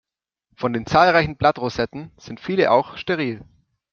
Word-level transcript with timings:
Von 0.55 0.73
den 0.73 0.87
zahlreichen 0.87 1.35
Blattrosetten 1.37 2.11
sind 2.17 2.39
viele 2.39 2.71
auch 2.71 2.97
steril. 2.97 3.45